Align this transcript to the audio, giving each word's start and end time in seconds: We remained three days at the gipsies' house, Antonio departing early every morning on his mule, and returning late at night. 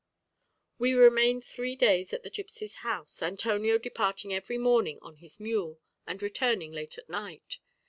We 0.79 0.93
remained 0.95 1.43
three 1.45 1.75
days 1.75 2.11
at 2.11 2.23
the 2.23 2.31
gipsies' 2.31 2.77
house, 2.77 3.21
Antonio 3.21 3.77
departing 3.77 4.31
early 4.31 4.37
every 4.37 4.57
morning 4.57 4.97
on 5.03 5.17
his 5.17 5.39
mule, 5.39 5.79
and 6.07 6.23
returning 6.23 6.71
late 6.71 6.97
at 6.97 7.07
night. 7.07 7.59